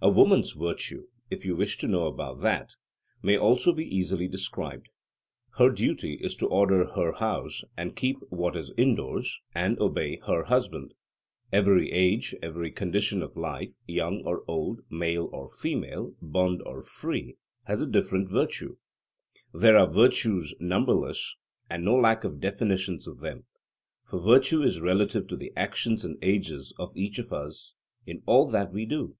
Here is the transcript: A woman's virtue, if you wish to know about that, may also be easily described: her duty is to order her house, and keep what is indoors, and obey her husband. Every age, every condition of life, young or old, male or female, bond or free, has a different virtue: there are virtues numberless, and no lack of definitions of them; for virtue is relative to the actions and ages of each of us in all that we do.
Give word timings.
A 0.00 0.08
woman's 0.08 0.52
virtue, 0.52 1.06
if 1.28 1.44
you 1.44 1.54
wish 1.54 1.76
to 1.76 1.86
know 1.86 2.06
about 2.06 2.40
that, 2.40 2.76
may 3.22 3.36
also 3.36 3.74
be 3.74 3.84
easily 3.84 4.26
described: 4.26 4.88
her 5.58 5.68
duty 5.68 6.14
is 6.14 6.34
to 6.36 6.46
order 6.46 6.86
her 6.94 7.12
house, 7.12 7.62
and 7.76 7.94
keep 7.94 8.16
what 8.30 8.56
is 8.56 8.72
indoors, 8.78 9.38
and 9.54 9.78
obey 9.78 10.16
her 10.26 10.44
husband. 10.44 10.94
Every 11.52 11.92
age, 11.92 12.34
every 12.42 12.70
condition 12.70 13.22
of 13.22 13.36
life, 13.36 13.74
young 13.86 14.22
or 14.24 14.44
old, 14.48 14.80
male 14.88 15.28
or 15.30 15.46
female, 15.46 16.14
bond 16.22 16.62
or 16.64 16.82
free, 16.82 17.36
has 17.64 17.82
a 17.82 17.86
different 17.86 18.30
virtue: 18.30 18.78
there 19.52 19.76
are 19.76 19.86
virtues 19.92 20.54
numberless, 20.58 21.36
and 21.68 21.84
no 21.84 21.96
lack 21.96 22.24
of 22.24 22.40
definitions 22.40 23.06
of 23.06 23.18
them; 23.20 23.44
for 24.08 24.20
virtue 24.22 24.62
is 24.62 24.80
relative 24.80 25.26
to 25.28 25.36
the 25.36 25.52
actions 25.54 26.02
and 26.02 26.16
ages 26.22 26.72
of 26.78 26.96
each 26.96 27.18
of 27.18 27.30
us 27.30 27.74
in 28.06 28.22
all 28.24 28.48
that 28.48 28.72
we 28.72 28.86
do. 28.86 29.18